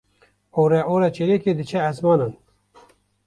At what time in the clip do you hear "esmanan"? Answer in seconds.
1.89-2.33